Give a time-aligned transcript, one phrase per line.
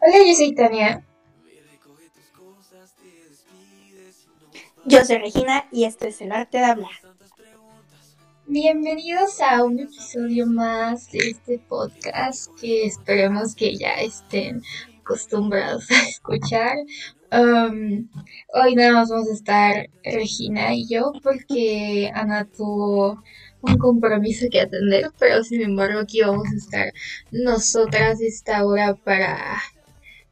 [0.00, 1.02] Hola, yo soy Tania.
[4.84, 6.90] Yo soy Regina y esto es El Arte de Hablar.
[8.46, 14.62] Bienvenidos a un episodio más de este podcast que esperemos que ya estén
[15.00, 16.76] acostumbrados a escuchar.
[17.32, 18.08] Um,
[18.52, 23.22] hoy nada más vamos a estar Regina y yo porque Ana tuvo
[23.66, 26.92] un compromiso que atender, pero sin embargo aquí vamos a estar
[27.30, 29.58] nosotras esta hora para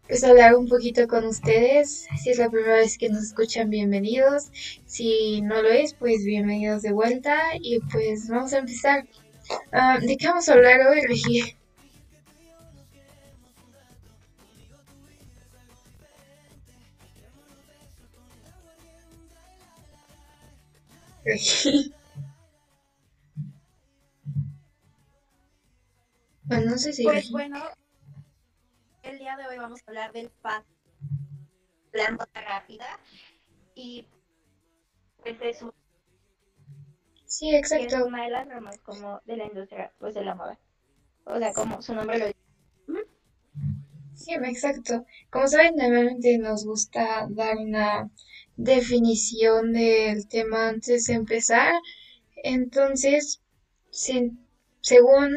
[0.07, 2.07] pues hablar un poquito con ustedes.
[2.23, 4.51] Si es la primera vez que nos escuchan, bienvenidos.
[4.87, 9.07] Si no lo es, pues bienvenidos de vuelta y pues vamos a empezar.
[9.73, 11.57] Ah, ¿De qué vamos a hablar hoy, Regi?
[21.25, 21.93] Regi.
[26.57, 27.59] Bueno, no sé si Pues bueno,
[29.03, 30.65] el día de hoy vamos a hablar del FAT,
[31.93, 32.87] la moda rápida,
[33.75, 34.07] y
[35.23, 35.73] pues es, un-
[37.25, 38.05] Sí, es exacto.
[38.07, 40.59] una de las ramas como de la industria pues de la moda.
[41.25, 42.39] O sea, como su nombre lo dice.
[44.15, 45.07] Sí, exacto.
[45.31, 48.11] Como saben, normalmente nos gusta dar una
[48.57, 51.73] definición del tema antes de empezar.
[52.45, 53.41] Entonces,
[53.91, 54.33] se-
[54.83, 55.35] según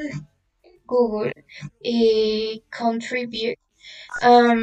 [0.85, 1.33] Google
[1.81, 3.59] y Contribute,
[4.23, 4.61] um,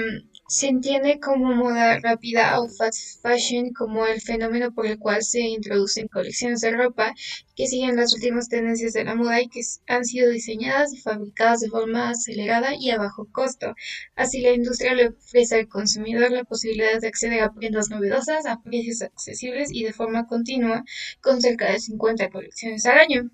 [0.48, 5.41] se entiende como moda rápida o fast fashion como el fenómeno por el cual se
[5.41, 7.14] introducen colecciones de ropa
[7.56, 11.61] que siguen las últimas tendencias de la moda y que han sido diseñadas y fabricadas
[11.61, 13.75] de forma acelerada y a bajo costo.
[14.14, 18.61] Así, la industria le ofrece al consumidor la posibilidad de acceder a prendas novedosas a
[18.62, 20.84] precios accesibles y de forma continua,
[21.23, 23.31] con cerca de 50 colecciones al año.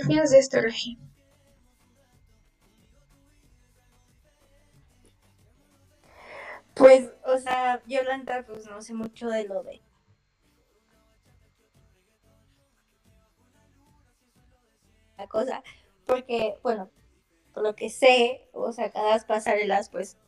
[0.00, 0.96] ¿Qué opinas de esto, Regi?
[6.74, 9.80] Pues, o sea, yo la neta, pues no sé mucho de lo de
[15.18, 15.62] la cosa,
[16.06, 16.90] porque, bueno,
[17.54, 20.18] por lo que sé, o sea, cada pasarelas, pues,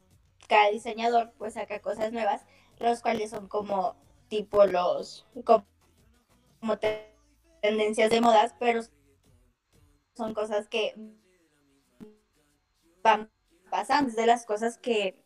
[0.48, 2.44] cada diseñador, pues, saca cosas nuevas,
[2.78, 3.96] los cuales son como,
[4.28, 5.66] tipo, los, como,
[6.60, 7.14] como te-
[7.62, 8.82] tendencias de modas, pero
[10.14, 10.94] son cosas que
[13.02, 13.30] van
[13.70, 15.22] pasando, es de las cosas que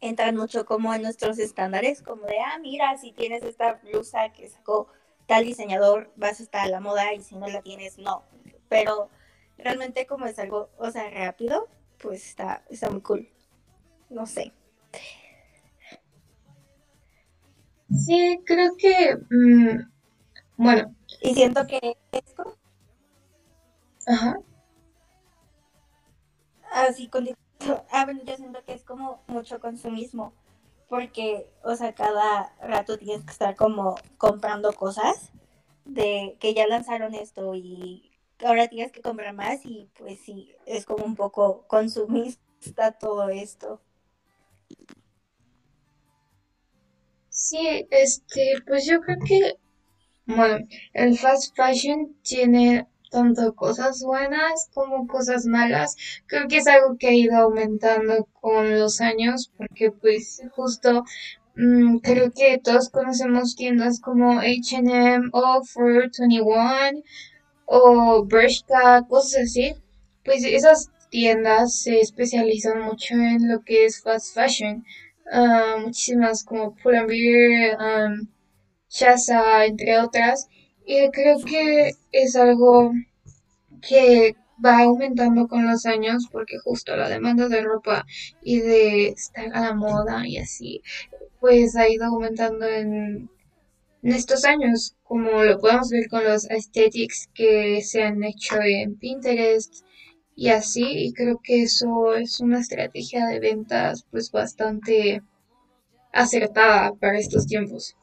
[0.00, 4.48] entran mucho como en nuestros estándares, como de, ah, mira, si tienes esta blusa que
[4.48, 4.88] sacó
[5.26, 8.24] tal diseñador, vas a estar a la moda y si no la tienes, no.
[8.68, 9.08] Pero
[9.58, 11.68] realmente como es algo, o sea, rápido,
[11.98, 13.28] pues está, está muy cool.
[14.10, 14.52] No sé.
[17.90, 19.78] Sí, creo que, mm,
[20.56, 22.54] bueno, Y siento que es como
[24.06, 24.34] ajá,
[26.72, 27.28] así con...
[27.90, 30.34] Ah, bueno, yo siento que es como mucho consumismo,
[30.88, 35.32] porque, o sea, cada rato tienes que estar como comprando cosas
[35.86, 38.10] de que ya lanzaron esto y
[38.44, 43.80] ahora tienes que comprar más y pues sí, es como un poco consumista todo esto.
[47.28, 49.54] sí, este, pues yo creo que,
[50.26, 55.96] bueno, el fast fashion tiene tanto cosas buenas como cosas malas.
[56.26, 61.04] Creo que es algo que ha ido aumentando con los años, porque pues justo
[61.54, 67.02] mm, creo que todos conocemos tiendas como H&M o Forever 21
[67.66, 69.74] o Bershka, cosas así.
[70.24, 74.84] Pues esas tiendas se especializan mucho en lo que es fast fashion.
[75.30, 78.28] Ah, muchísimas como Pull&Bear, um,
[79.68, 80.48] entre otras.
[80.86, 82.92] Y creo que es algo
[83.80, 88.04] que va aumentando con los años porque justo la demanda de ropa
[88.42, 90.82] y de estar a la moda y así,
[91.40, 93.28] pues ha ido aumentando en,
[94.02, 98.96] en estos años, como lo podemos ver con los aesthetics que se han hecho en
[98.96, 99.84] Pinterest
[100.36, 105.22] y así, y creo que eso es una estrategia de ventas pues bastante
[106.12, 107.96] acertada para estos tiempos.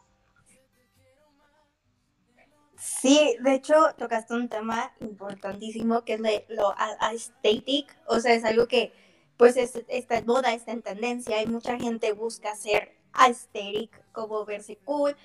[2.83, 8.67] Sí, de hecho tocaste un tema importantísimo que es lo aesthetic, o sea, es algo
[8.67, 8.91] que
[9.37, 14.45] pues es- está en moda, está en tendencia y mucha gente busca ser aesthetic, como
[14.45, 15.15] verse cool,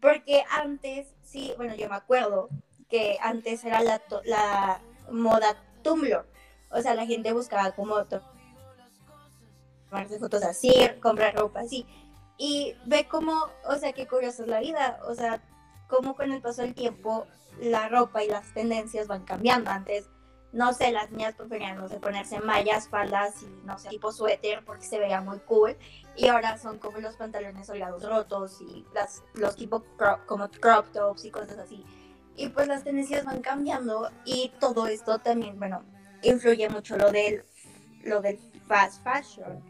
[0.00, 2.48] porque antes, sí, bueno, yo me acuerdo
[2.88, 4.80] que antes era la, la
[5.10, 6.24] moda Tumblr,
[6.72, 8.22] o sea, la gente buscaba como to-
[9.88, 11.86] tomarse fotos así, comprar ropa así,
[12.38, 15.40] y ve cómo, o sea, qué curiosa es la vida, o sea,
[15.94, 17.26] cómo con el paso del tiempo
[17.60, 19.70] la ropa y las tendencias van cambiando.
[19.70, 20.08] Antes
[20.52, 24.64] no sé, las niñas preferían, no sé, ponerse mallas, faldas y, no sé, tipo suéter
[24.64, 25.76] porque se veía muy cool.
[26.16, 29.82] Y ahora son como los pantalones holgados rotos y las, los tipos
[30.26, 31.84] como crop tops y cosas así.
[32.36, 35.82] Y pues las tendencias van cambiando y todo esto también, bueno,
[36.22, 37.44] influye mucho lo del,
[38.04, 38.38] lo del
[38.68, 39.60] fast fashion.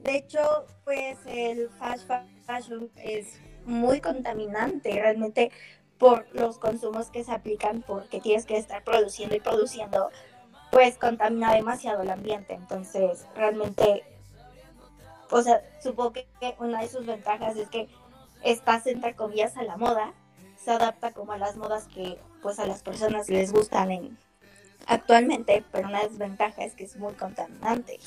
[0.00, 2.10] De hecho, pues el fast
[2.44, 5.50] fashion es muy contaminante realmente
[5.98, 10.10] por los consumos que se aplican porque tienes que estar produciendo y produciendo
[10.70, 12.54] pues contamina demasiado el ambiente.
[12.54, 14.02] Entonces, realmente,
[15.30, 16.26] o sea, supongo que
[16.58, 17.88] una de sus ventajas es que
[18.42, 20.12] estás entre comillas a la moda,
[20.56, 24.18] se adapta como a las modas que pues a las personas les gustan en,
[24.86, 28.00] actualmente, pero una desventaja es que es muy contaminante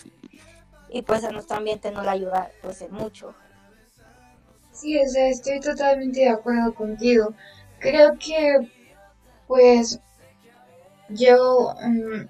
[0.89, 3.33] y pues a nuestro ambiente no le ayuda pues mucho.
[4.75, 7.33] Sí, o sea, estoy totalmente de acuerdo contigo.
[7.79, 8.69] Creo que
[9.47, 9.99] pues
[11.09, 12.27] yo mm,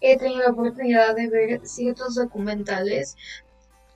[0.00, 3.16] he tenido la oportunidad de ver ciertos documentales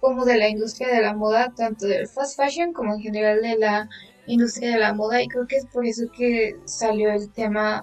[0.01, 3.59] como de la industria de la moda, tanto del fast fashion como en general de
[3.59, 3.89] la
[4.27, 7.83] industria de la moda y creo que es por eso que salió el tema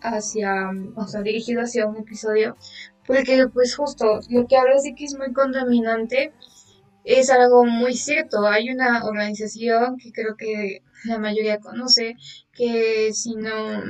[0.00, 2.56] hacia, o sea, dirigido hacia un episodio,
[3.04, 6.32] porque pues justo lo que hablas de que es muy contaminante
[7.08, 8.46] es algo muy cierto.
[8.46, 12.16] Hay una organización que creo que la mayoría conoce,
[12.52, 13.82] que si no,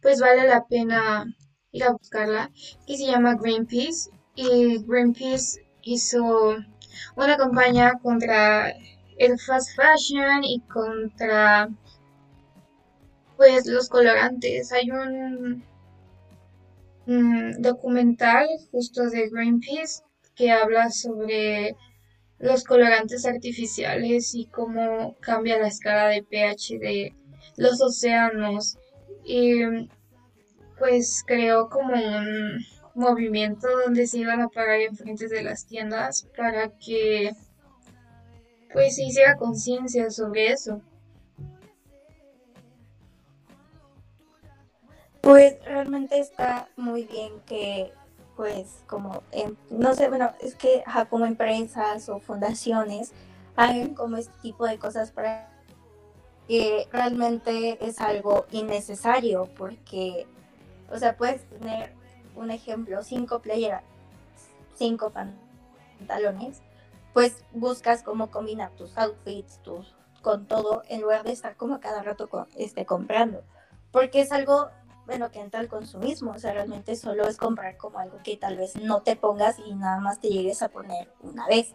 [0.00, 1.26] pues vale la pena
[1.72, 2.52] ir a buscarla,
[2.86, 4.10] que se llama Greenpeace.
[4.36, 6.56] Y Greenpeace hizo
[7.16, 8.72] una campaña contra
[9.18, 11.68] el fast fashion y contra
[13.36, 14.70] pues los colorantes.
[14.72, 15.64] Hay un,
[17.58, 20.04] documental justo de Greenpeace
[20.36, 21.74] que habla sobre
[22.38, 27.14] los colorantes artificiales y cómo cambia la escala de pH de
[27.56, 28.78] los océanos.
[29.24, 29.60] Y
[30.78, 32.64] pues creó como un
[32.94, 37.32] movimiento donde se iban a parar enfrente de las tiendas para que
[38.72, 40.82] pues se hiciera conciencia sobre eso.
[45.20, 47.92] Pues realmente está muy bien que
[48.38, 49.24] pues como,
[49.68, 53.12] no sé, bueno, es que como empresas o fundaciones
[53.56, 55.50] hagan como este tipo de cosas para
[56.46, 60.26] que realmente es algo innecesario porque
[60.90, 61.92] o sea, puedes tener
[62.34, 63.82] un ejemplo, cinco playeras,
[64.74, 66.60] cinco pantalones,
[67.12, 72.02] pues buscas cómo combinar tus outfits, tus con todo, en lugar de estar como cada
[72.02, 73.42] rato este, comprando.
[73.92, 74.68] Porque es algo,
[75.08, 78.58] bueno, que entra al consumismo, o sea, realmente solo es comprar como algo que tal
[78.58, 81.72] vez no te pongas y nada más te llegues a poner una vez.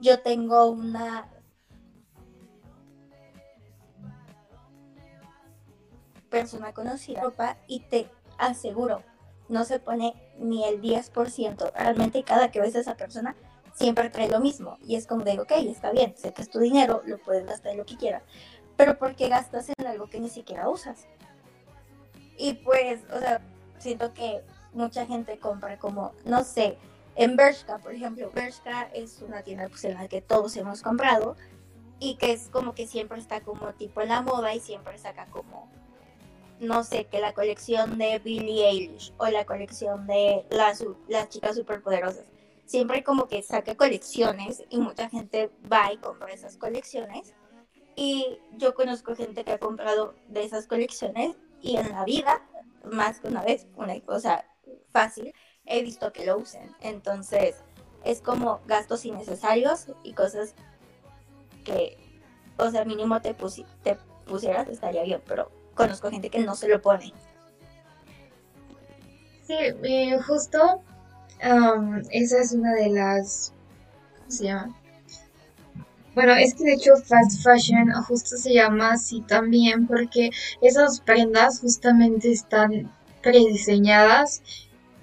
[0.00, 1.30] Yo tengo una
[6.30, 9.04] persona conocida ropa y te aseguro,
[9.48, 11.72] no se pone ni el 10%.
[11.76, 13.36] Realmente cada que ves a esa persona
[13.72, 14.78] siempre trae lo mismo.
[14.82, 17.70] Y es como de, ok, está bien, sé que es tu dinero, lo puedes gastar
[17.70, 18.24] en lo que quieras.
[18.76, 21.06] Pero ¿por qué gastas en algo que ni siquiera usas?
[22.36, 23.40] Y pues, o sea,
[23.78, 24.42] siento que
[24.72, 26.78] mucha gente compra como, no sé,
[27.16, 28.30] en Bershka, por ejemplo.
[28.34, 31.36] Bershka es una tienda pues, en la que todos hemos comprado
[32.00, 35.26] y que es como que siempre está como tipo en la moda y siempre saca
[35.26, 35.68] como
[36.60, 41.56] no sé, que la colección de Billie Eilish o la colección de las, las chicas
[41.56, 42.24] superpoderosas.
[42.66, 47.34] Siempre como que saca colecciones y mucha gente va y compra esas colecciones.
[47.96, 52.42] Y yo conozco gente que ha comprado de esas colecciones y en la vida,
[52.92, 54.44] más que una vez, una cosa
[54.92, 55.32] fácil,
[55.64, 56.70] he visto que lo usen.
[56.82, 57.56] Entonces,
[58.04, 60.54] es como gastos innecesarios y cosas
[61.64, 61.96] que,
[62.58, 63.34] o sea, mínimo te,
[63.82, 67.14] te pusieras, estaría bien, pero conozco gente que no se lo pone.
[69.46, 70.82] Sí, eh, justo
[72.10, 73.54] esa es una de las...
[74.18, 74.76] ¿Cómo se llama?
[76.14, 80.30] Bueno, es que de hecho fast fashion justo se llama así también porque
[80.60, 84.42] esas prendas justamente están prediseñadas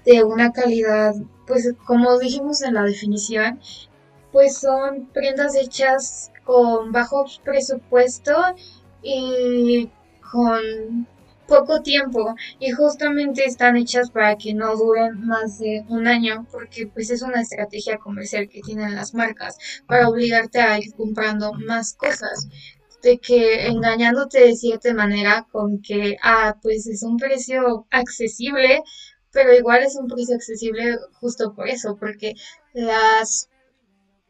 [0.06, 1.14] de una calidad,
[1.46, 3.60] pues como dijimos en la definición,
[4.32, 8.32] pues son prendas hechas con bajo presupuesto
[9.02, 9.90] y
[10.32, 11.06] con
[11.52, 16.86] poco tiempo y justamente están hechas para que no duren más de un año porque
[16.86, 21.94] pues es una estrategia comercial que tienen las marcas para obligarte a ir comprando más
[21.94, 22.48] cosas.
[23.02, 28.80] De que engañándote de cierta manera con que ah pues es un precio accesible
[29.32, 32.34] pero igual es un precio accesible justo por eso porque
[32.72, 33.48] las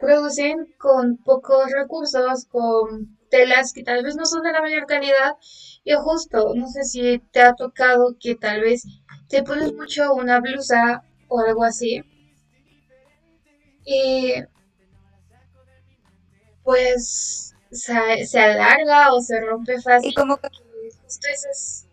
[0.03, 5.37] producen con pocos recursos con telas que tal vez no son de la mayor calidad
[5.85, 8.83] y justo, no sé si te ha tocado que tal vez
[9.29, 12.03] te pones mucho una blusa o algo así
[13.85, 14.35] y
[16.65, 20.11] pues se, se alarga o se rompe fácil.
[20.11, 21.87] Y como que justo ese es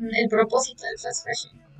[0.00, 1.71] el propósito del fast fashion.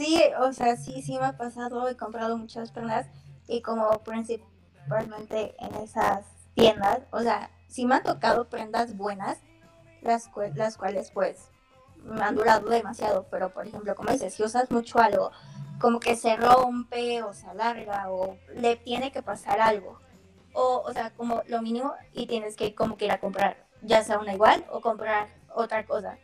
[0.00, 3.06] Sí, o sea, sí, sí me ha pasado, he comprado muchas prendas
[3.46, 9.40] y como principalmente en esas tiendas, o sea, sí me han tocado prendas buenas,
[10.00, 11.50] las, las cuales pues
[12.02, 15.32] me han durado demasiado, pero por ejemplo, como dices, si usas mucho algo,
[15.78, 19.98] como que se rompe o se alarga o le tiene que pasar algo,
[20.54, 24.02] o, o sea, como lo mínimo y tienes que como que ir a comprar, ya
[24.02, 26.16] sea una igual o comprar otra cosa.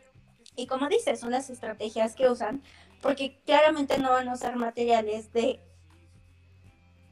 [0.55, 2.63] Y como dices, son las estrategias que usan,
[3.01, 5.59] porque claramente no van a usar materiales de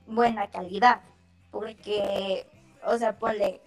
[0.08, 1.02] buena calidad,
[1.52, 2.48] porque,
[2.86, 3.62] o sea, ponle,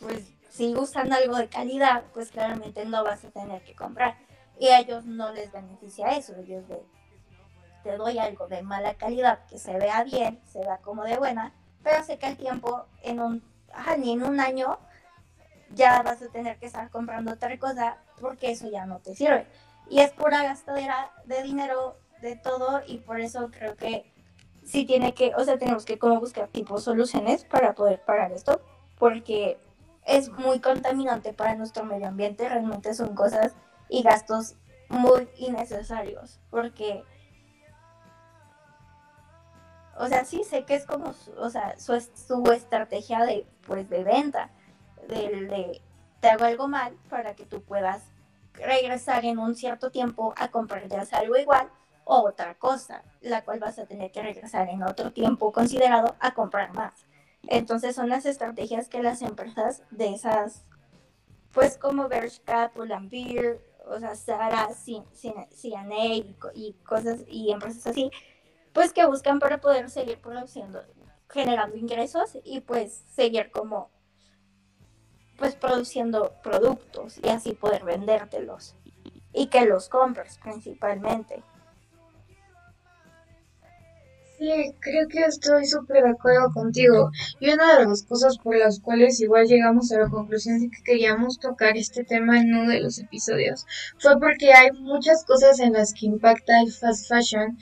[0.00, 4.16] pues si usan algo de calidad, pues claramente no vas a tener que comprar.
[4.58, 6.82] Y a ellos no les beneficia eso, ellos de,
[7.82, 11.52] te doy algo de mala calidad, que se vea bien, se vea como de buena,
[11.82, 13.42] pero sé que el tiempo, en un,
[13.98, 14.78] ni en un año,
[15.74, 19.46] ya vas a tener que estar comprando otra cosa porque eso ya no te sirve.
[19.88, 24.12] Y es pura gastadera de dinero, de todo, y por eso creo que
[24.64, 28.60] sí tiene que, o sea, tenemos que como buscar tipo soluciones para poder parar esto,
[28.98, 29.58] porque
[30.06, 33.54] es muy contaminante para nuestro medio ambiente, realmente son cosas
[33.88, 34.56] y gastos
[34.88, 37.04] muy innecesarios, porque,
[39.98, 44.04] o sea, sí sé que es como, o sea, su, su estrategia de, pues, de
[44.04, 44.50] venta,
[45.08, 45.82] de, de,
[46.20, 48.11] te hago algo mal para que tú puedas
[48.54, 51.70] regresar en un cierto tiempo a comprar ya algo igual
[52.04, 56.34] o otra cosa, la cual vas a tener que regresar en otro tiempo considerado a
[56.34, 57.06] comprar más.
[57.48, 60.64] Entonces son las estrategias que las empresas de esas,
[61.52, 68.10] pues como Bershka, Pull&Bear, o sea, Sara, CNA y, y cosas y empresas así,
[68.72, 70.82] pues que buscan para poder seguir produciendo,
[71.28, 73.90] generando ingresos y pues seguir como
[75.42, 78.76] pues produciendo productos y así poder vendértelos
[79.32, 81.42] y que los compres principalmente.
[84.38, 87.10] Sí, creo que estoy súper de acuerdo contigo.
[87.40, 90.84] Y una de las cosas por las cuales igual llegamos a la conclusión de que
[90.84, 93.66] queríamos tocar este tema en uno de los episodios
[93.98, 97.58] fue porque hay muchas cosas en las que impacta el fast fashion,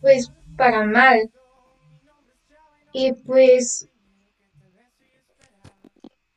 [0.00, 1.30] pues para mal.
[2.92, 3.88] Y pues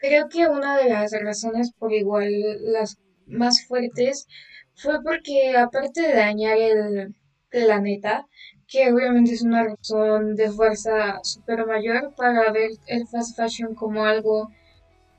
[0.08, 2.32] creo que una de las razones por igual
[2.72, 4.28] las más fuertes
[4.76, 7.16] fue porque aparte de dañar el
[7.50, 8.28] planeta,
[8.68, 14.06] que obviamente es una razón de fuerza super mayor para ver el fast fashion como
[14.06, 14.50] algo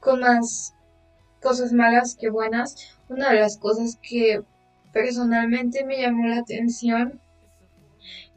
[0.01, 0.75] con más
[1.41, 2.99] cosas malas que buenas.
[3.09, 4.43] Una de las cosas que
[4.93, 7.21] personalmente me llamó la atención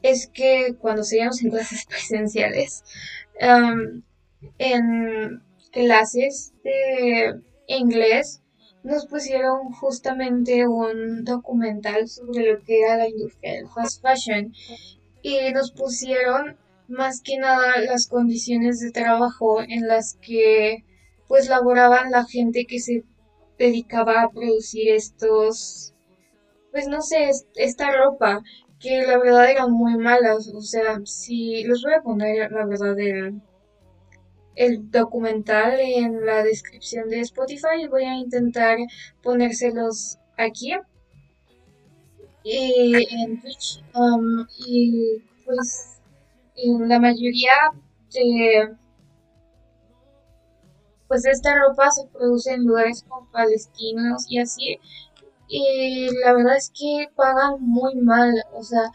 [0.02, 2.82] es que cuando seguíamos en clases presenciales,
[4.58, 8.42] en clases de inglés,
[8.82, 14.52] nos pusieron justamente un documental sobre lo que era la industria del fast fashion
[15.22, 16.56] y nos pusieron
[16.88, 20.84] más que nada las condiciones de trabajo en las que
[21.28, 23.04] pues laboraban la gente que se
[23.56, 25.94] dedicaba a producir estos
[26.72, 28.42] pues no sé esta ropa
[28.80, 32.98] que la verdad eran muy malas o sea si los voy a poner la verdad
[32.98, 33.40] el,
[34.54, 37.86] el documental en la descripción de Spotify.
[37.90, 38.78] Voy a intentar
[39.22, 40.74] ponérselos aquí.
[42.44, 46.00] Y en Twitch um, y pues
[46.56, 47.52] en la mayoría
[48.12, 48.76] de
[51.06, 54.80] pues esta ropa se produce en lugares como palestinos y así.
[55.46, 58.34] Y la verdad es que pagan muy mal.
[58.54, 58.90] O sea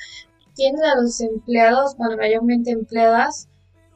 [0.57, 3.47] tienen a los empleados bueno mayormente empleadas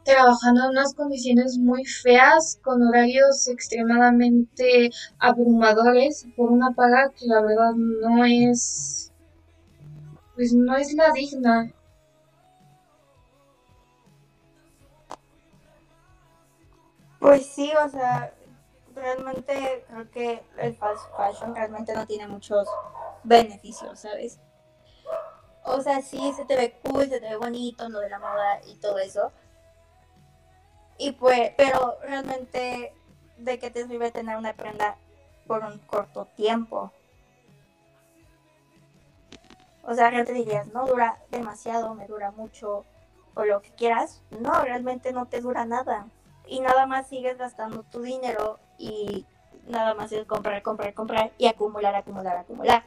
[0.03, 7.41] trabajando en unas condiciones muy feas, con horarios extremadamente abrumadores, por una paga que la
[7.41, 9.11] verdad no es
[10.35, 11.71] pues no es la digna.
[17.19, 18.33] Pues sí, o sea,
[18.95, 22.67] realmente creo que el fast fashion realmente no tiene muchos
[23.23, 24.39] beneficios, ¿sabes?
[25.63, 28.61] O sea, sí, se te ve cool, se te ve bonito, lo de la moda
[28.65, 29.31] y todo eso.
[31.01, 32.93] Y pues, pero realmente,
[33.39, 34.97] ¿de qué te sirve tener una prenda
[35.47, 36.91] por un corto tiempo?
[39.81, 42.85] O sea, realmente dirías, no dura demasiado, me dura mucho,
[43.33, 44.21] o lo que quieras.
[44.29, 46.05] No, realmente no te dura nada.
[46.45, 49.25] Y nada más sigues gastando tu dinero y
[49.67, 52.83] nada más es comprar, comprar, comprar y acumular, acumular, acumular.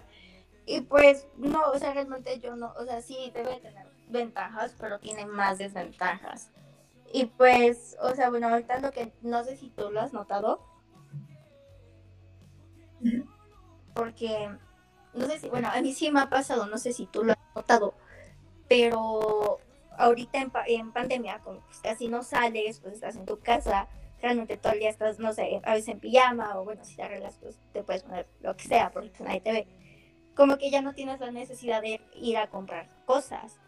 [0.66, 5.00] Y pues no, o sea, realmente yo no, o sea, sí debe tener ventajas, pero
[5.00, 6.52] tiene más desventajas.
[7.14, 10.66] Y pues, o sea, bueno, ahorita lo que no sé si tú lo has notado.
[13.94, 14.50] Porque,
[15.14, 17.30] no sé si, bueno, a mí sí me ha pasado, no sé si tú lo
[17.34, 17.94] has notado,
[18.66, 19.58] pero
[19.96, 23.86] ahorita en, en pandemia, como pues casi no sales, pues estás en tu casa,
[24.20, 27.04] realmente todo el día estás, no sé, a veces en pijama, o bueno, si te
[27.04, 29.68] arreglas, pues te puedes poner lo que sea, porque nadie te ve.
[30.34, 33.60] Como que ya no tienes la necesidad de ir a comprar cosas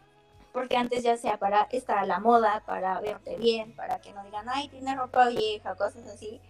[0.57, 4.23] porque antes ya sea para estar a la moda, para verte bien, para que no
[4.23, 6.41] digan, ay, tiene ropa vieja, cosas así,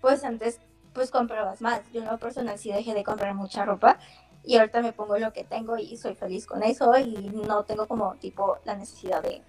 [0.00, 0.60] pues antes
[0.92, 1.80] pues comprabas más.
[1.92, 3.98] Yo en lo personal sí dejé de comprar mucha ropa
[4.44, 7.88] y ahorita me pongo lo que tengo y soy feliz con eso y no tengo
[7.88, 9.42] como tipo la necesidad de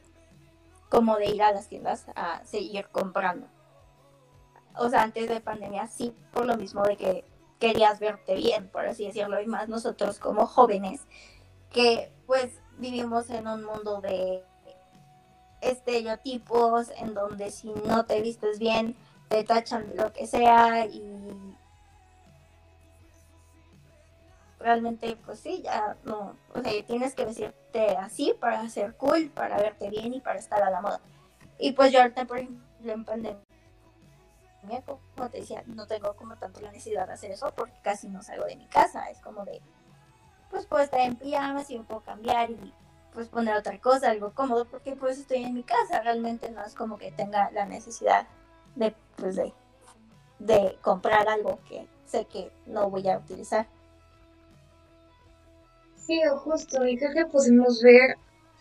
[0.90, 3.46] como de ir a las tiendas a seguir comprando.
[4.76, 7.26] O sea, antes de pandemia sí, por lo mismo de que
[7.60, 11.06] querías verte bien, por así decirlo, y más nosotros como jóvenes,
[11.70, 14.44] que pues vivimos en un mundo de
[15.62, 18.96] estereotipos en donde si no te vistes bien
[19.28, 21.04] te tachan lo que sea y
[24.60, 29.58] realmente pues sí, ya no, o sea, tienes que vestirte así para ser cool, para
[29.58, 31.00] verte bien y para estar a la moda.
[31.58, 33.40] Y pues yo ahorita, por ejemplo, en pandemia,
[35.16, 38.22] como te decía, no tengo como tanto la necesidad de hacer eso porque casi no
[38.22, 39.62] salgo de mi casa, es como de
[40.50, 42.74] pues puedo estar en pijamas y puedo cambiar y
[43.14, 46.76] pues poner otra cosa, algo cómodo, porque pues estoy en mi casa, realmente no es
[46.76, 48.28] como que tenga la necesidad
[48.76, 49.54] de, pues de,
[50.40, 53.68] de comprar algo que sé que no voy a utilizar.
[55.96, 58.16] Sí, justo, y creo que podemos ver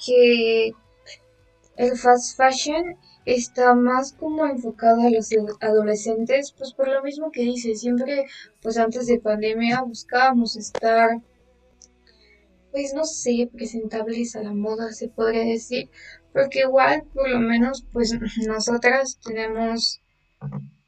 [0.05, 0.73] que
[1.77, 5.31] el fast fashion está más como enfocado a los
[5.61, 8.27] adolescentes, pues por lo mismo que dice, siempre
[8.61, 11.21] pues antes de pandemia buscábamos estar
[12.79, 15.91] pues no sé, presentables a la moda, se podría decir,
[16.33, 20.01] porque igual, por lo menos, pues nosotras tenemos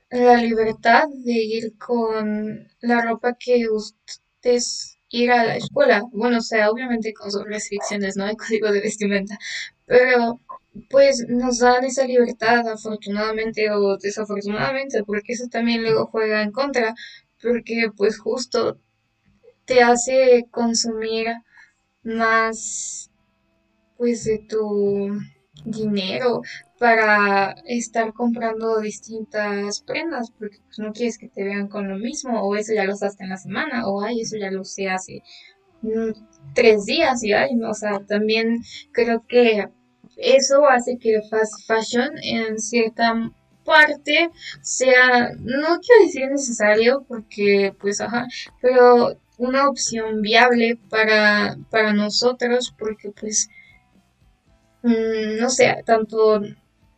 [0.09, 6.05] la libertad de ir con la ropa que ustedes ir a la escuela.
[6.13, 8.23] Bueno, o sea, obviamente con sus restricciones, ¿no?
[8.27, 9.37] Hay código de vestimenta,
[9.85, 10.41] pero
[10.91, 16.95] pues nos dan esa libertad, afortunadamente o desafortunadamente, porque eso también luego juega en contra,
[17.43, 18.79] porque pues justo
[19.65, 21.27] te hace consumir
[22.03, 23.11] más
[23.97, 25.11] pues de tu
[25.65, 26.43] dinero
[26.79, 32.41] para estar comprando distintas prendas porque pues no quieres que te vean con lo mismo
[32.41, 35.23] o eso ya lo usaste en la semana o ay eso ya lo usé hace
[35.83, 36.13] mm,
[36.55, 39.69] tres días y ay o sea también creo que
[40.17, 43.31] eso hace que el fast fashion en cierta
[43.71, 44.31] parte
[44.63, 48.27] sea no quiero decir necesario porque pues ajá
[48.61, 53.49] pero una opción viable para, para nosotros porque pues
[54.83, 56.43] mm, no sé, tanto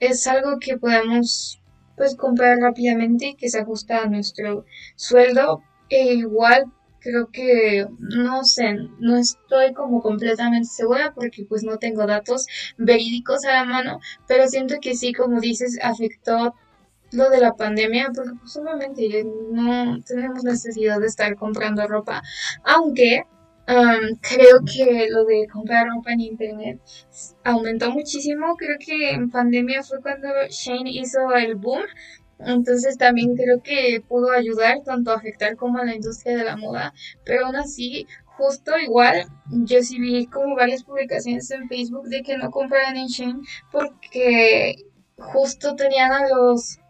[0.00, 1.60] es algo que podemos
[1.96, 4.64] pues comprar rápidamente y que se ajusta a nuestro
[4.96, 5.62] sueldo.
[5.88, 6.64] E igual
[6.98, 13.44] creo que no sé, no estoy como completamente segura porque pues no tengo datos verídicos
[13.44, 16.54] a la mano, pero siento que sí, como dices, afectó
[17.12, 18.58] lo de la pandemia, porque pues
[19.52, 22.22] no tenemos necesidad de estar comprando ropa,
[22.64, 23.22] aunque
[23.64, 26.80] creo que lo de comprar ropa en internet
[27.44, 31.82] aumentó muchísimo, creo que en pandemia fue cuando Shane hizo el boom,
[32.40, 36.56] entonces también creo que pudo ayudar tanto a afectar como a la industria de la
[36.56, 36.92] moda,
[37.24, 42.36] pero aún así justo igual, yo sí vi como varias publicaciones en Facebook de que
[42.36, 44.74] no compraran en Shane porque
[45.16, 46.80] justo tenían a los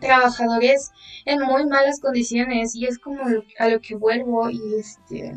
[0.00, 0.90] trabajadores
[1.24, 3.22] en muy malas condiciones y es como
[3.58, 5.34] a lo que vuelvo y este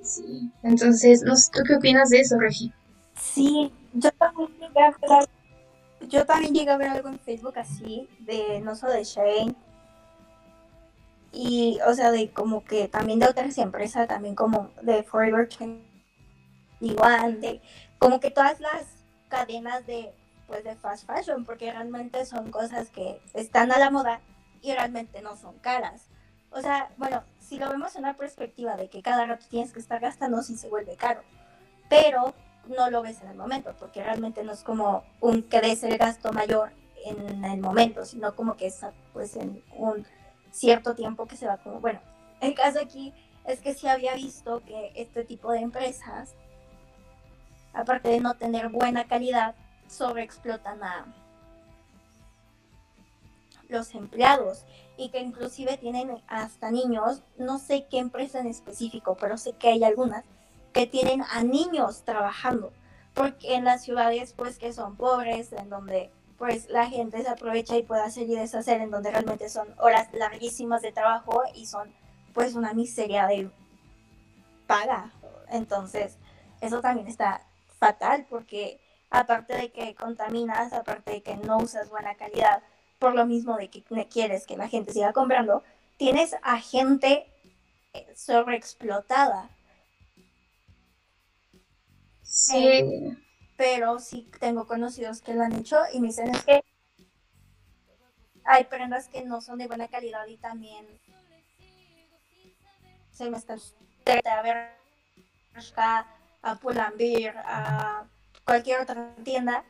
[0.00, 0.50] sí.
[0.62, 2.72] Entonces no sé tú qué opinas de eso Regi
[3.14, 5.28] sí yo también llegué a ver,
[6.08, 9.54] yo también llegué a ver algo en Facebook así de no solo de Shane.
[11.32, 15.48] Y o sea de como que también de otras empresas también como de Forever
[16.80, 17.62] 21 de
[17.98, 18.84] como que todas las
[19.28, 20.12] cadenas de
[20.46, 24.20] pues de fast fashion, porque realmente son cosas que están a la moda
[24.60, 26.08] y realmente no son caras.
[26.50, 29.80] O sea, bueno, si lo vemos en una perspectiva de que cada rato tienes que
[29.80, 31.22] estar gastando, sí se vuelve caro.
[31.88, 32.34] Pero
[32.66, 35.98] no lo ves en el momento, porque realmente no es como un que des el
[35.98, 36.72] gasto mayor
[37.04, 38.80] en el momento, sino como que es
[39.12, 40.06] pues en un
[40.50, 42.00] cierto tiempo que se va como, bueno,
[42.40, 43.12] el caso aquí
[43.46, 46.34] es que sí había visto que este tipo de empresas,
[47.72, 49.54] aparte de no tener buena calidad,
[49.92, 51.06] sobreexplotan a
[53.68, 54.64] los empleados
[54.96, 59.68] y que inclusive tienen hasta niños, no sé qué empresa en específico, pero sé que
[59.68, 60.24] hay algunas
[60.72, 62.72] que tienen a niños trabajando,
[63.14, 67.76] porque en las ciudades pues que son pobres, en donde pues la gente se aprovecha
[67.76, 71.92] y puede hacer y deshacer, en donde realmente son horas larguísimas de trabajo y son
[72.34, 73.50] pues una miseria de
[74.66, 75.12] paga.
[75.50, 76.18] Entonces,
[76.60, 77.46] eso también está
[77.78, 78.80] fatal porque
[79.12, 82.62] aparte de que contaminas, aparte de que no usas buena calidad,
[82.98, 85.62] por lo mismo de que quieres que la gente siga comprando,
[85.98, 87.26] tienes a gente
[88.16, 89.50] sobreexplotada.
[92.22, 92.66] Sí.
[92.66, 93.16] Eh,
[93.56, 96.64] pero sí tengo conocidos que lo han hecho y me dicen es que
[98.44, 100.86] hay prendas que no son de buena calidad y también
[103.12, 103.58] se me están
[104.24, 104.70] a ver
[106.42, 108.06] a Pull&Bear, a
[108.44, 109.64] cualquier otra tienda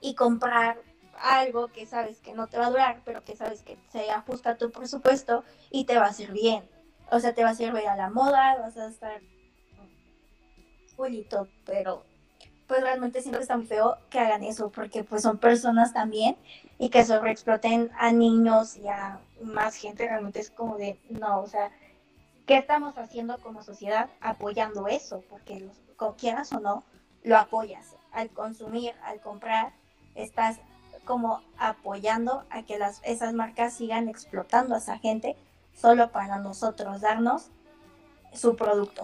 [0.00, 0.78] y comprar
[1.20, 4.50] algo que sabes que no te va a durar, pero que sabes que se ajusta
[4.50, 6.68] a tu presupuesto y te va a hacer bien.
[7.10, 9.20] O sea, te va a servir a la moda, vas a estar
[10.96, 12.04] bonito, pero
[12.66, 16.36] pues realmente siento que está muy feo que hagan eso, porque pues son personas también
[16.78, 21.46] y que sobreexploten a niños y a más gente, realmente es como de, no, o
[21.46, 21.70] sea,
[22.46, 25.22] ¿qué estamos haciendo como sociedad apoyando eso?
[25.30, 25.76] Porque los,
[26.16, 26.84] quieras o no,
[27.26, 27.96] lo apoyas.
[28.12, 29.72] Al consumir, al comprar,
[30.14, 30.58] estás
[31.04, 35.36] como apoyando a que las, esas marcas sigan explotando a esa gente
[35.74, 37.50] solo para nosotros darnos
[38.32, 39.02] su producto.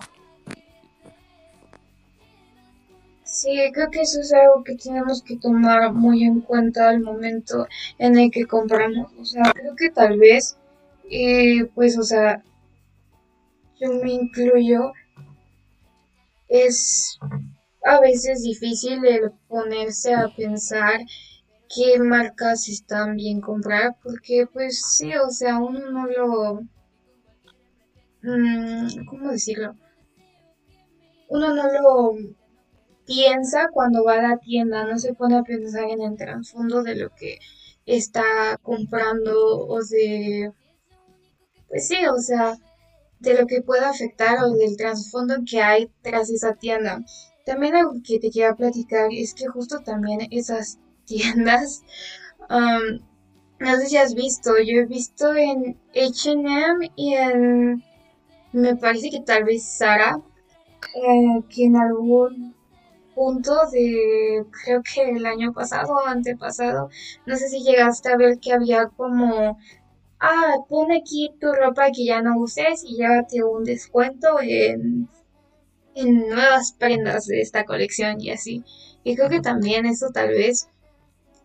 [3.25, 7.67] Sí, creo que eso es algo que tenemos que tomar muy en cuenta al momento
[7.99, 9.11] en el que compramos.
[9.21, 10.57] O sea, creo que tal vez,
[11.11, 12.43] eh, pues, o sea,
[13.81, 14.93] yo me incluyo,
[16.49, 17.19] es
[17.85, 21.01] a veces difícil el ponerse a pensar
[21.75, 26.61] qué marcas están bien comprar, porque pues sí, o sea, uno no lo...
[28.23, 29.75] Mm, ¿Cómo decirlo?
[31.29, 32.17] Uno no lo
[33.07, 36.97] piensa cuando va a la tienda, no se pone a pensar en el trasfondo de
[36.97, 37.39] lo que
[37.87, 40.53] está comprando o de...
[41.69, 42.57] Pues sí, o sea,
[43.19, 47.01] de lo que pueda afectar o del trasfondo que hay tras esa tienda.
[47.45, 51.83] También algo que te quiero platicar es que justo también esas tiendas,
[53.59, 57.83] no sé si has visto, yo he visto en HM y en,
[58.53, 60.21] me parece que tal vez Sara,
[60.95, 62.55] eh, que en algún
[63.15, 66.89] punto de, creo que el año pasado o antepasado,
[67.27, 69.59] no sé si llegaste a ver que había como
[70.23, 75.09] ah, pon aquí tu ropa que ya no uses y llévate un descuento en,
[75.95, 78.65] en nuevas prendas de esta colección y así.
[79.05, 80.69] Y creo que también eso tal vez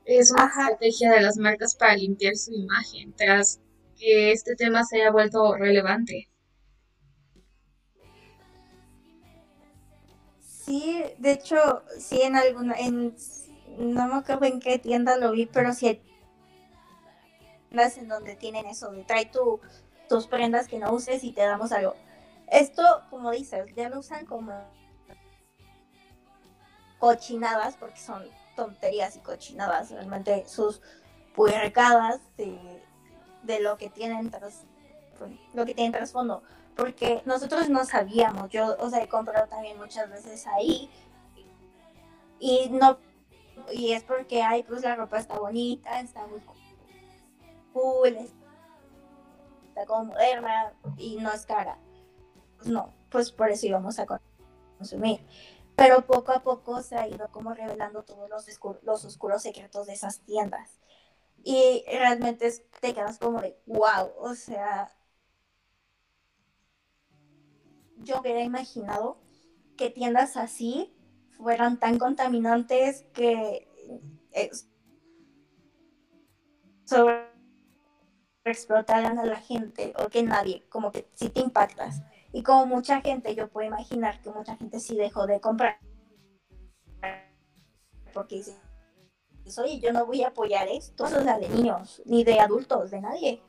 [0.06, 3.60] es una estrategia de las marcas para limpiar su imagen tras
[3.98, 6.30] que este tema se haya vuelto relevante.
[10.40, 13.16] Sí, de hecho, sí en alguna, en,
[13.78, 16.02] no me acuerdo en qué tienda lo vi, pero sí
[17.98, 19.60] en donde tienen eso de trae tu,
[20.10, 21.96] tus prendas que no uses y te damos algo.
[22.48, 24.54] Esto, como dices, ya lo usan como
[27.00, 28.24] cochinadas porque son
[28.56, 30.82] tonterías y cochinadas, realmente sus
[31.36, 32.82] puercadas de,
[33.44, 34.66] de lo que tienen tras,
[35.54, 36.42] lo que tienen trasfondo.
[36.76, 40.90] Porque nosotros no sabíamos, yo, o sea, he comprado también muchas veces ahí
[42.40, 43.00] y no,
[43.72, 46.42] y es porque, ay, pues la ropa está bonita, está muy
[47.74, 48.18] cool,
[49.68, 51.78] está como moderna y no es cara.
[52.66, 54.06] No, pues por eso íbamos a
[54.78, 55.22] consumir
[55.78, 58.48] pero poco a poco se ha ido como revelando todos los,
[58.82, 60.80] los oscuros secretos de esas tiendas.
[61.44, 64.92] Y realmente te quedas como de, wow, o sea,
[67.98, 69.20] yo hubiera imaginado
[69.78, 70.96] que tiendas así
[71.30, 73.68] fueran tan contaminantes que
[74.32, 74.50] eh,
[76.86, 77.28] sobre
[78.46, 82.02] explotaran a la gente o que nadie, como que si te impactas.
[82.38, 85.80] Y como mucha gente, yo puedo imaginar que mucha gente sí dejó de comprar.
[88.14, 88.56] Porque dice,
[89.60, 93.02] oye, yo no voy a apoyar esto, o sea, de niños, ni de adultos, de
[93.02, 93.42] nadie.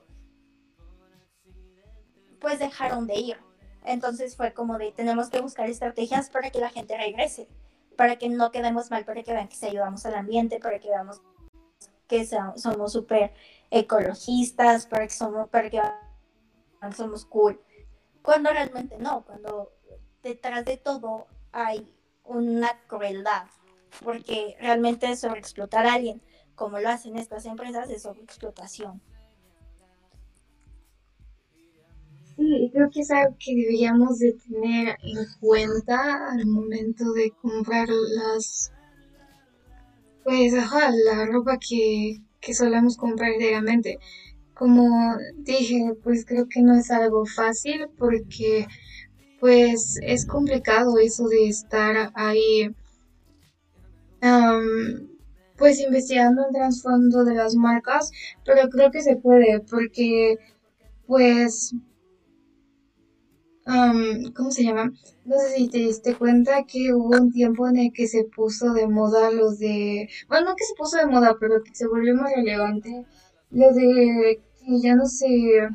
[2.40, 3.36] Pues dejaron de ir.
[3.84, 7.46] Entonces fue como de, tenemos que buscar estrategias para que la gente regrese,
[7.94, 10.88] para que no quedemos mal, para que vean que se ayudamos al ambiente, para que
[10.88, 11.20] veamos
[12.06, 13.34] que somos súper
[13.70, 15.82] ecologistas, para que somos, para que
[16.96, 17.60] somos cool
[18.28, 19.72] cuando realmente no, cuando
[20.22, 21.90] detrás de todo hay
[22.24, 23.46] una crueldad,
[24.04, 26.20] porque realmente es sobreexplotar a alguien.
[26.54, 29.00] como lo hacen estas empresas de explotación.
[32.36, 37.88] Sí, creo que es algo que deberíamos de tener en cuenta al momento de comprar
[37.88, 38.72] las,
[40.22, 43.98] pues, ajá, la ropa que, que solemos comprar diariamente.
[44.58, 48.66] Como dije, pues creo que no es algo fácil porque
[49.38, 52.74] pues es complicado eso de estar ahí
[55.56, 58.10] pues investigando el trasfondo de las marcas,
[58.44, 60.38] pero creo que se puede porque
[61.06, 61.72] pues
[64.34, 64.90] ¿cómo se llama?
[65.24, 68.72] No sé si te diste cuenta que hubo un tiempo en el que se puso
[68.72, 72.16] de moda los de, bueno, no que se puso de moda, pero que se volvió
[72.16, 73.04] más relevante,
[73.50, 75.68] lo de ya no se,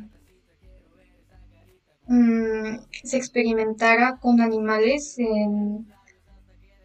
[2.06, 5.86] mm, se experimentara con animales en,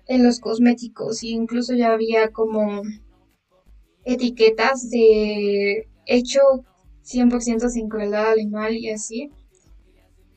[0.07, 2.81] en los cosméticos, e incluso ya había como
[4.05, 6.39] etiquetas de hecho
[7.03, 9.31] 100% sin crueldad animal y así.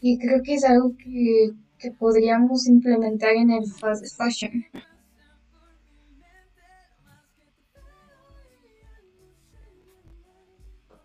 [0.01, 4.65] Y creo que es algo que, que podríamos implementar en el fast fashion.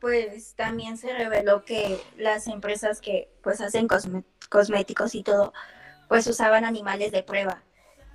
[0.07, 3.89] Pues también se reveló que las empresas que pues hacen
[4.49, 5.51] cosméticos y todo,
[6.07, 7.61] pues usaban animales de prueba.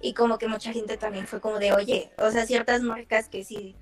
[0.01, 3.45] Y como que mucha gente también fue como de, oye, o sea, ciertas marcas que
[3.45, 3.77] sí,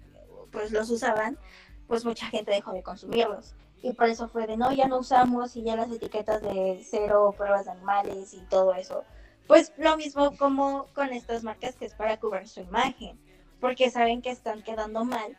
[0.51, 1.39] pues los usaban,
[1.87, 5.55] pues mucha gente dejó de consumirlos y por eso fue de no, ya no usamos
[5.55, 9.05] y ya las etiquetas de cero pruebas de animales y todo eso.
[9.47, 13.21] Pues lo mismo como con estas marcas que es para cubrir su imagen,
[13.61, 15.39] porque saben que están quedando mal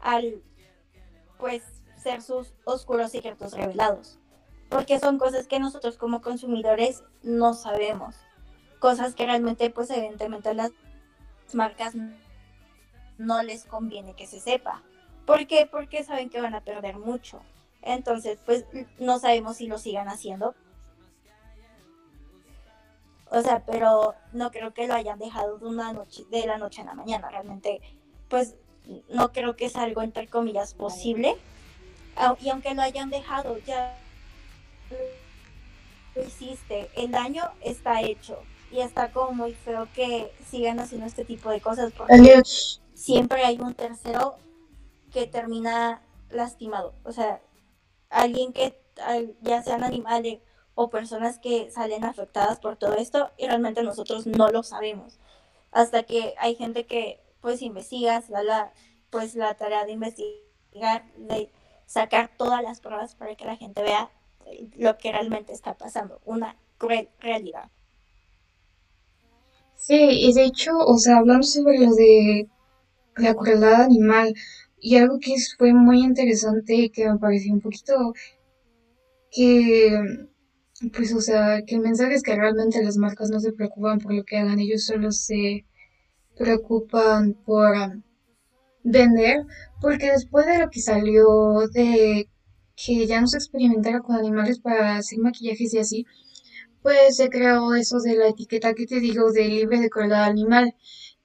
[0.00, 0.42] al
[1.38, 4.18] pues ser sus oscuros secretos revelados,
[4.68, 8.16] porque son cosas que nosotros como consumidores no sabemos,
[8.78, 10.72] cosas que realmente pues evidentemente a las
[11.52, 11.94] marcas
[13.18, 14.82] no les conviene que se sepa.
[15.26, 15.68] ¿Por qué?
[15.70, 17.40] Porque saben que van a perder mucho.
[17.82, 18.64] Entonces, pues
[18.98, 20.54] no sabemos si lo sigan haciendo.
[23.30, 26.82] O sea, pero no creo que lo hayan dejado de una noche, de la noche
[26.82, 27.30] a la mañana.
[27.30, 27.80] Realmente,
[28.28, 28.56] pues
[29.08, 31.36] no creo que es algo entre comillas posible.
[32.40, 33.98] Y aunque lo hayan dejado, ya
[36.14, 36.90] lo hiciste.
[36.96, 38.38] El daño está hecho.
[38.70, 41.92] Y está como muy feo que sigan haciendo este tipo de cosas.
[41.92, 42.42] Porque
[42.94, 44.36] siempre hay un tercero
[45.12, 46.94] que termina lastimado.
[47.04, 47.40] O sea,
[48.10, 48.80] alguien que
[49.40, 50.40] ya sean animales
[50.74, 55.18] o personas que salen afectadas por todo esto y realmente nosotros no lo sabemos.
[55.72, 58.72] Hasta que hay gente que pues investiga, se da la,
[59.10, 61.50] pues la tarea de investigar, de
[61.90, 64.08] sacar todas las pruebas para que la gente vea
[64.76, 67.68] lo que realmente está pasando, una cruel realidad.
[69.74, 72.48] Sí, y de hecho, o sea, hablando sobre lo de
[73.16, 74.32] la crueldad animal,
[74.78, 78.14] y algo que fue muy interesante que me pareció un poquito
[79.32, 80.28] que,
[80.94, 84.14] pues, o sea, que el mensaje es que realmente las marcas no se preocupan por
[84.14, 85.64] lo que hagan, ellos solo se
[86.38, 87.74] preocupan por
[88.84, 89.44] vender,
[89.80, 92.28] porque después de lo que salió de
[92.76, 96.06] que ya no se experimentara con animales para hacer maquillajes y así,
[96.82, 100.74] pues se creó eso de la etiqueta que te digo de libre de crueldad animal.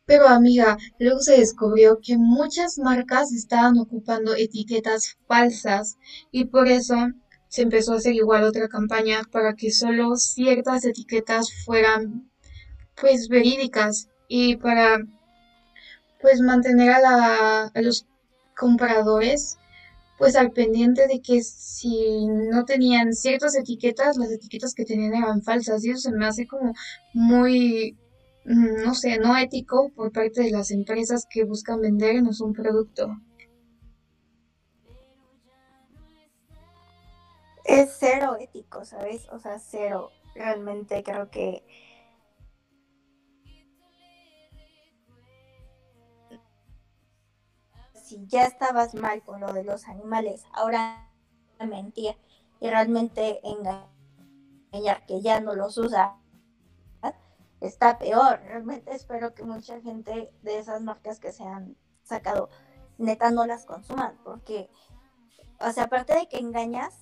[0.06, 5.98] Pero amiga, luego se descubrió que muchas marcas estaban ocupando etiquetas falsas
[6.32, 6.96] y por eso
[7.48, 12.30] se empezó a hacer igual otra campaña para que solo ciertas etiquetas fueran
[13.00, 15.00] pues verídicas y para
[16.26, 18.08] pues mantener a, a los
[18.58, 19.58] compradores
[20.18, 25.44] pues al pendiente de que si no tenían ciertas etiquetas, las etiquetas que tenían eran
[25.44, 26.74] falsas y eso se me hace como
[27.14, 27.98] muy
[28.46, 33.18] Mm, no sé, no ético por parte de las empresas que buscan vendernos un producto.
[37.64, 39.28] Es cero ético, ¿sabes?
[39.32, 40.12] O sea, cero.
[40.36, 41.64] Realmente creo que
[48.06, 51.10] si ya estabas mal con lo de los animales, ahora
[51.60, 52.16] mentía
[52.60, 56.18] y realmente engañar que ya no los usa
[57.62, 58.40] está peor.
[58.42, 62.50] Realmente espero que mucha gente de esas marcas que se han sacado,
[62.98, 64.70] neta, no las consuman, porque,
[65.60, 66.94] o sea, aparte de que engañas,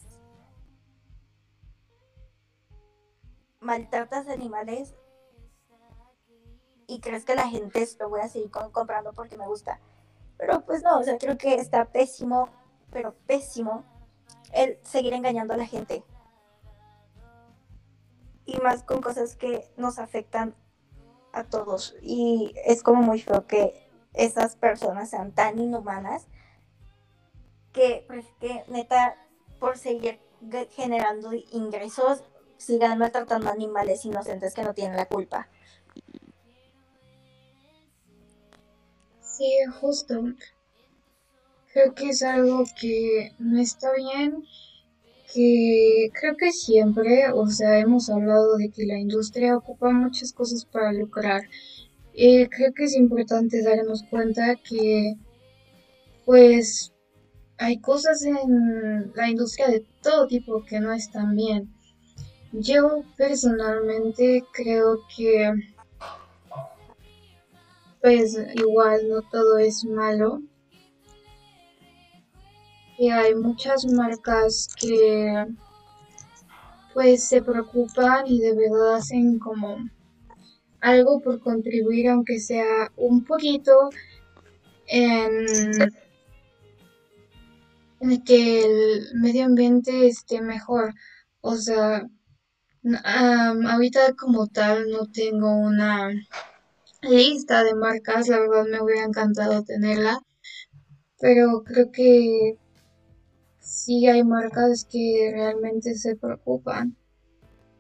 [3.60, 4.94] maltratas animales
[6.88, 9.80] y crees que la gente lo voy a seguir comprando porque me gusta.
[10.46, 12.50] Pero pues no, o sea, creo que está pésimo,
[12.92, 13.86] pero pésimo
[14.52, 16.04] el seguir engañando a la gente
[18.46, 20.54] y más con cosas que nos afectan
[21.32, 21.96] a todos.
[22.02, 26.28] Y es como muy feo que esas personas sean tan inhumanas
[27.72, 29.16] que, pues, que neta,
[29.60, 30.20] por seguir
[30.72, 32.22] generando ingresos,
[32.58, 35.48] sigan maltratando animales inocentes que no tienen la culpa.
[39.36, 40.26] Sí, justo.
[41.74, 44.44] Creo que es algo que no está bien,
[45.34, 50.66] que creo que siempre, o sea, hemos hablado de que la industria ocupa muchas cosas
[50.66, 51.42] para lucrar.
[52.14, 55.16] Y creo que es importante darnos cuenta que,
[56.26, 56.94] pues,
[57.58, 61.74] hay cosas en la industria de todo tipo que no están bien.
[62.52, 65.73] Yo personalmente creo que
[68.04, 70.42] pues igual no todo es malo.
[72.98, 75.46] Y hay muchas marcas que
[76.94, 79.78] pues se preocupan y de verdad hacen como
[80.82, 83.90] algo por contribuir aunque sea un poquito
[84.88, 85.46] en,
[88.26, 90.94] que el medio ambiente esté mejor.
[91.40, 92.06] O sea,
[93.66, 96.12] ahorita como tal no tengo una
[97.04, 100.20] lista de marcas, la verdad me hubiera encantado tenerla,
[101.20, 102.58] pero creo que
[103.60, 106.98] sí hay marcas que realmente se preocupan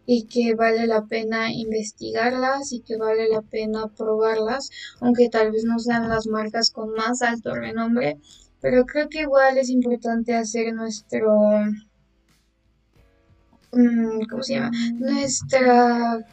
[0.06, 5.64] y que vale la pena investigarlas y que vale la pena probarlas, aunque tal vez
[5.64, 8.20] no sean las marcas con más alto renombre,
[8.62, 11.38] pero creo que igual es importante hacer nuestro,
[13.72, 14.72] mm, ¿cómo se llama?
[14.96, 16.26] Nuestra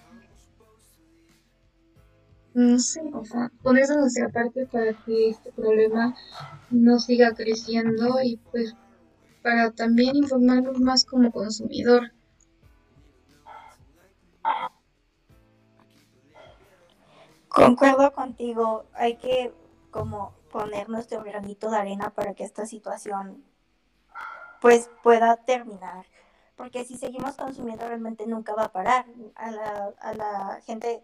[2.54, 6.14] no sé, o sea, ponerse nuestra parte para que este problema
[6.70, 8.74] no siga creciendo y pues
[9.42, 12.12] para también informarnos más como consumidor.
[17.48, 19.52] Concuerdo contigo, hay que
[19.90, 23.44] como poner nuestro granito de arena para que esta situación
[24.60, 26.06] pues pueda terminar.
[26.56, 29.06] Porque si seguimos consumiendo realmente nunca va a parar.
[29.34, 31.02] A la, a la gente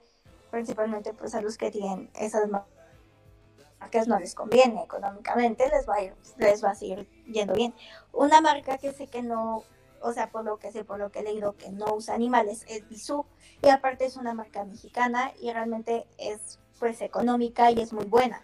[0.57, 6.03] principalmente pues a los que tienen esas marcas no les conviene económicamente, les va a
[6.03, 7.75] ir, les va a seguir yendo bien.
[8.11, 9.64] Una marca que sé que no,
[10.01, 12.64] o sea, por lo que sé, por lo que he leído, que no usa animales
[12.71, 13.27] es Bisú,
[13.62, 18.42] y aparte es una marca mexicana y realmente es pues económica y es muy buena.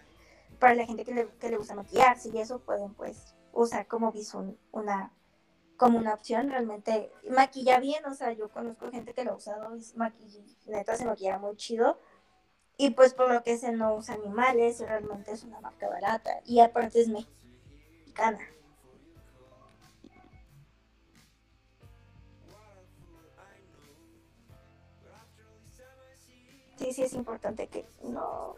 [0.59, 4.11] Para la gente que le, que le gusta maquillarse y eso pueden pues usar como
[4.11, 5.11] Bisú una
[5.77, 9.75] como una opción, realmente maquilla bien, o sea, yo conozco gente que lo ha usado
[9.75, 11.97] y neta se maquilla muy chido.
[12.77, 16.59] Y pues por lo que se no usa animales, realmente es una marca barata y
[16.59, 18.39] aparte es mexicana.
[26.77, 28.55] Sí, sí es importante que no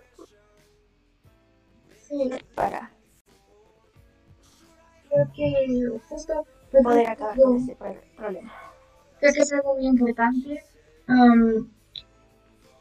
[2.07, 2.31] sí.
[2.55, 2.91] para
[5.09, 6.45] creo que justo
[6.81, 8.53] poder acabar con ese problema.
[9.19, 10.63] Creo que es algo muy importante.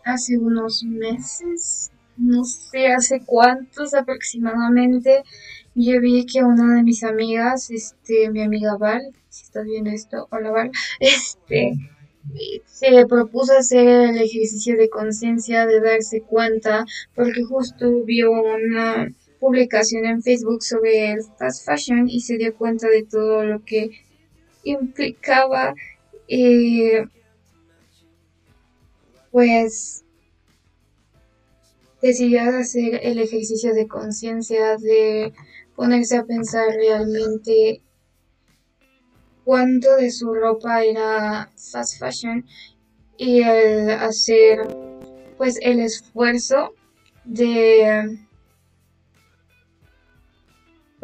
[0.05, 5.23] hace unos meses, no sé hace cuántos aproximadamente,
[5.75, 10.29] yo vi que una de mis amigas, este, mi amiga Val, si estás viendo esto,
[10.31, 11.73] hola Val, este,
[12.65, 19.13] se propuso hacer el ejercicio de conciencia, de darse cuenta, porque justo vio una
[19.45, 23.91] publicación en Facebook sobre el fast fashion y se dio cuenta de todo lo que
[24.63, 25.75] implicaba
[26.29, 27.05] eh,
[29.31, 30.03] pues
[32.01, 35.35] decidió hacer el ejercicio de conciencia de
[35.77, 37.83] ponerse a pensar realmente
[39.45, 42.47] cuánto de su ropa era fast fashion
[43.19, 44.67] y el hacer
[45.37, 46.73] pues el esfuerzo
[47.27, 48.24] de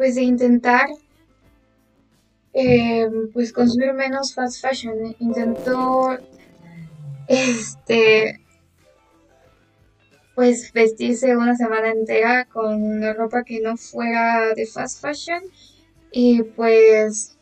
[0.01, 0.89] pues de intentar
[2.55, 5.15] eh, pues consumir menos fast fashion.
[5.19, 6.17] Intentó
[7.27, 8.41] este
[10.33, 15.43] pues vestirse una semana entera con una ropa que no fuera de fast fashion
[16.11, 17.37] y pues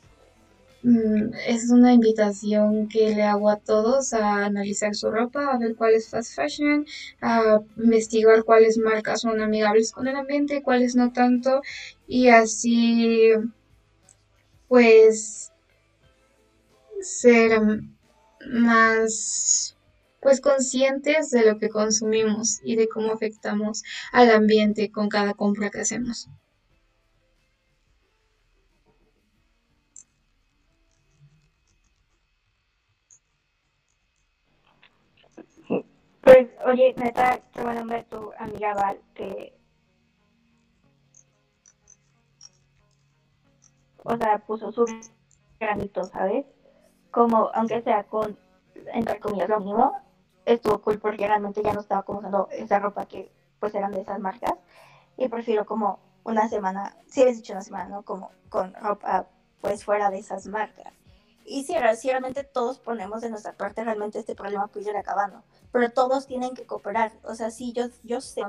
[0.84, 5.94] es una invitación que le hago a todos a analizar su ropa, a ver cuál
[5.94, 6.86] es fast fashion,
[7.22, 11.62] a investigar cuáles marcas son amigables con el ambiente, cuáles no tanto
[12.08, 13.32] y así
[14.68, 15.52] pues
[17.02, 17.60] ser
[18.50, 19.76] más
[20.22, 25.70] pues conscientes de lo que consumimos y de cómo afectamos al ambiente con cada compra
[25.70, 26.30] que hacemos.
[36.70, 39.02] Oye, neta, qué buen tu amiga Val.
[39.16, 39.58] Que...
[44.04, 44.86] O sea, puso su
[45.60, 46.46] granito, ¿sabes?
[47.10, 48.38] Como, aunque sea con,
[48.94, 49.98] entre comillas, lo mismo,
[50.46, 54.02] estuvo cool porque realmente ya no estaba como usando esa ropa que pues eran de
[54.02, 54.54] esas marcas.
[55.18, 58.04] Y prefiero como una semana, si sí habéis dicho una semana, ¿no?
[58.04, 59.26] Como con ropa
[59.60, 60.94] pues fuera de esas marcas.
[61.50, 65.44] Y si, realmente todos ponemos de nuestra parte, realmente este problema puede ir acabando.
[65.72, 67.12] Pero todos tienen que cooperar.
[67.24, 68.44] O sea, sí, yo, yo sé,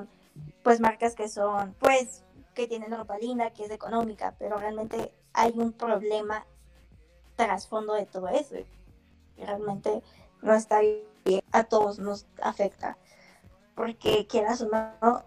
[0.63, 2.23] pues marcas que son, pues,
[2.53, 6.45] que tienen ropa linda, que es económica, pero realmente hay un problema
[7.37, 8.57] trasfondo de todo eso.
[8.59, 10.03] Y realmente
[10.43, 12.99] no está bien, a todos nos afecta.
[13.75, 15.25] Porque quieras o no,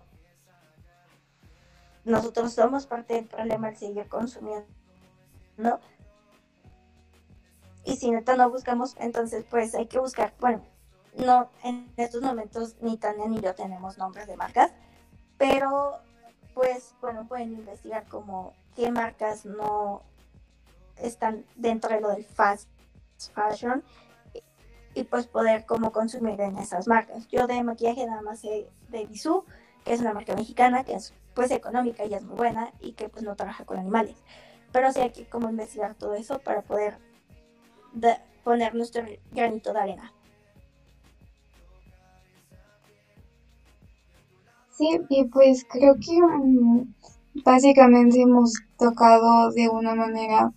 [2.05, 4.67] nosotros somos parte del problema al seguir consumiendo,
[5.57, 5.79] ¿no?
[7.85, 10.61] Y si neta no buscamos, entonces pues hay que buscar, bueno,
[11.17, 14.71] no, en estos momentos ni Tania ni yo tenemos nombres de marcas,
[15.37, 15.99] pero
[16.53, 20.01] pues bueno, pueden investigar como qué marcas no
[20.97, 22.69] están dentro de lo del fast
[23.33, 23.83] fashion
[24.95, 27.27] y, pues poder como consumir en esas marcas.
[27.27, 29.43] Yo de maquillaje nada más sé de Bisú,
[29.83, 33.09] que es una marca mexicana que es pues económica y es muy buena y que
[33.09, 34.17] pues no trabaja con animales.
[34.71, 36.97] Pero sí hay que como investigar todo eso para poder
[38.43, 40.13] poner nuestro granito de arena.
[44.71, 46.93] Sí, y pues creo que mm,
[47.45, 50.51] básicamente hemos tocado de una manera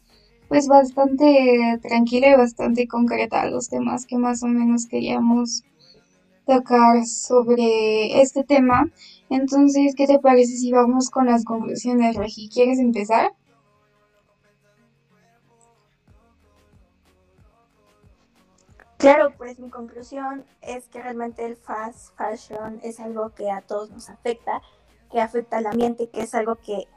[0.49, 5.65] pues bastante tranquila y bastante concreta los temas que más o menos queríamos
[6.47, 8.91] tocar sobre este tema.
[9.29, 12.49] Entonces, ¿qué te parece si vamos con las conclusiones, Regi?
[12.49, 13.33] ¿Quieres empezar?
[19.07, 23.89] Claro, pues mi conclusión es que realmente el fast fashion es algo que a todos
[23.91, 24.63] nos afecta,
[25.13, 26.89] que afecta al ambiente, que es algo que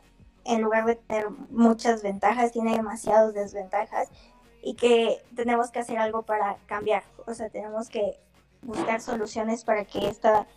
[0.44, 4.10] en lugar de tener muchas ventajas, tiene demasiadas desventajas
[4.64, 7.04] y que tenemos que hacer algo para cambiar.
[7.28, 8.20] O sea, tenemos que
[8.64, 10.48] buscar soluciones para que esta,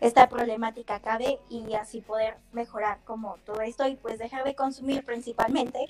[0.00, 5.04] esta problemática acabe y así poder mejorar como todo esto y pues dejar de consumir
[5.04, 5.86] principalmente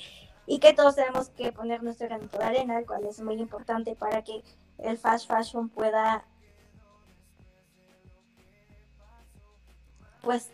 [0.46, 3.96] y que todos tenemos que poner nuestro granito de arena, el cual es muy importante
[3.96, 4.42] para que
[4.78, 6.24] el fast fashion pueda
[10.26, 10.50] pues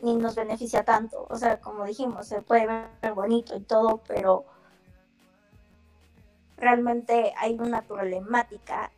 [0.00, 1.26] ni nos beneficia tanto.
[1.28, 4.46] O sea, como dijimos, se puede ver bonito y todo, pero
[6.56, 8.92] realmente hay una problemática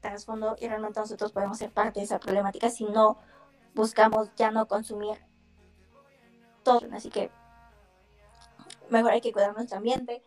[0.00, 3.18] trasfondo y realmente nosotros podemos ser parte de esa problemática si no
[3.74, 5.18] buscamos ya no consumir
[6.62, 6.86] todo.
[6.92, 7.30] Así que
[8.88, 10.22] mejor hay que cuidar nuestro ambiente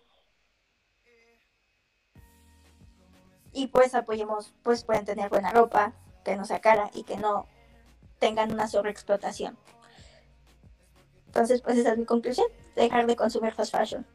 [3.54, 5.94] y pues apoyemos, pues pueden tener buena ropa,
[6.26, 7.46] que no sea cara y que no
[8.20, 9.58] tengan una sobreexplotación.
[11.28, 14.06] Entonces, pues esa es mi conclusión, dejar de consumir fast fashion.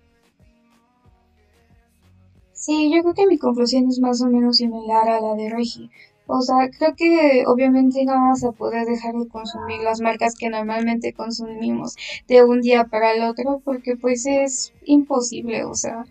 [2.52, 5.90] Sí, yo creo que mi conclusión es más o menos similar a la de Regi.
[6.26, 10.50] O sea, creo que obviamente no vamos a poder dejar de consumir las marcas que
[10.50, 16.04] normalmente consumimos de un día para el otro porque pues es imposible, o sea,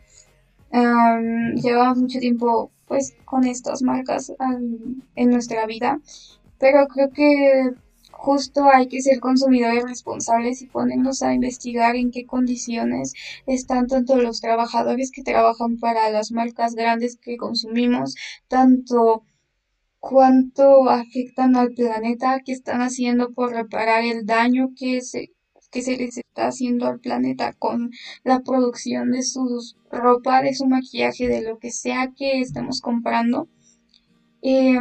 [0.71, 4.33] llevamos mucho tiempo pues con estas marcas
[5.15, 5.99] en nuestra vida,
[6.57, 7.71] pero creo que
[8.11, 13.13] justo hay que ser consumidores responsables y ponernos a investigar en qué condiciones
[13.45, 18.15] están tanto los trabajadores que trabajan para las marcas grandes que consumimos,
[18.47, 19.23] tanto
[19.99, 25.31] cuánto afectan al planeta, qué están haciendo por reparar el daño que se,
[25.71, 27.91] que se les está haciendo al planeta con
[28.23, 29.59] la producción de su
[29.91, 33.47] ropa, de su maquillaje, de lo que sea que estemos comprando.
[34.41, 34.79] Eh,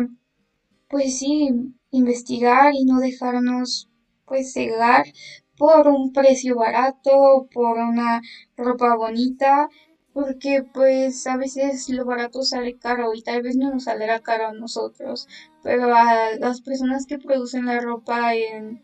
[0.89, 1.51] pues sí,
[1.91, 3.89] investigar y no dejarnos
[4.26, 5.07] pues cegar
[5.57, 8.20] por un precio barato, por una
[8.57, 9.68] ropa bonita,
[10.12, 14.49] porque pues a veces lo barato sale caro y tal vez no nos saldrá caro
[14.49, 15.28] a nosotros,
[15.62, 18.80] pero a las personas que producen la ropa en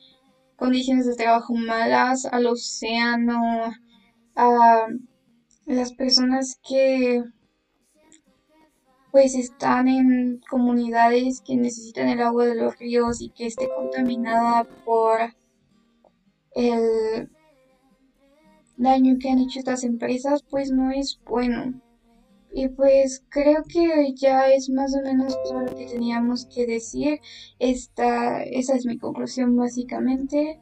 [0.62, 3.72] condiciones de trabajo malas, al océano,
[4.36, 4.86] a
[5.66, 7.20] las personas que
[9.10, 14.62] pues están en comunidades que necesitan el agua de los ríos y que esté contaminada
[14.84, 15.34] por
[16.54, 17.28] el
[18.76, 21.81] daño que han hecho estas empresas, pues no es bueno.
[22.54, 27.20] Y pues creo que ya es más o menos todo lo que teníamos que decir.
[27.58, 30.60] Esta, esa es mi conclusión básicamente.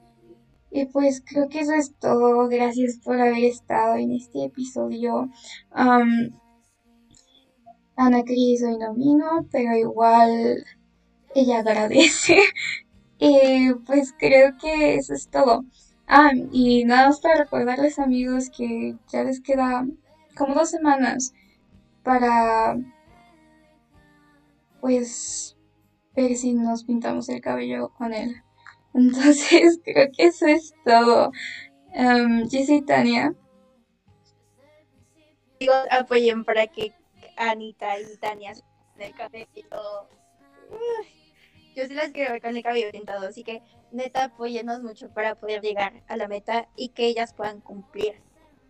[0.70, 2.48] Y pues creo que eso es todo.
[2.48, 5.30] Gracias por haber estado en este episodio.
[7.96, 10.64] Ana Cris hoy no vino, pero igual
[11.34, 12.38] ella agradece.
[13.18, 15.64] y pues creo que eso es todo.
[16.06, 19.86] Ah, y nada más para recordarles amigos que ya les queda
[20.36, 21.34] como dos semanas
[22.02, 22.76] para
[24.80, 25.56] pues
[26.14, 28.42] ver si nos pintamos el cabello con él.
[28.94, 31.32] Entonces creo que eso es todo.
[31.94, 33.34] Um, y Tania.
[35.58, 36.94] Digo, apoyen para que
[37.36, 38.52] Anita y Tania
[38.98, 39.48] el cabello.
[41.74, 45.34] yo sí las quiero ver con el cabello pintado, así que neta apóyenos mucho para
[45.34, 48.22] poder llegar a la meta y que ellas puedan cumplir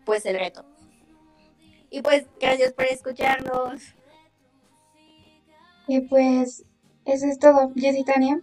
[0.05, 0.64] pues el reto.
[1.91, 3.82] Y pues gracias por escucharnos.
[5.88, 6.64] Y pues
[7.05, 7.72] eso es todo.
[7.74, 8.41] Yo soy Tania.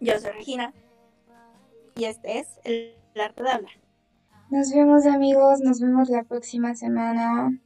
[0.00, 0.72] Yo soy Regina.
[1.96, 3.72] Y este es el arte de hablar.
[4.48, 7.60] Nos vemos amigos, nos vemos la próxima semana.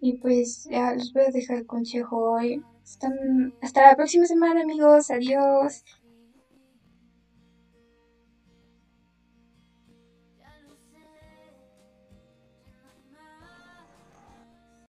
[0.00, 2.64] Y pues ya les voy a dejar el consejo hoy.
[3.62, 5.84] hasta la próxima semana amigos, adiós.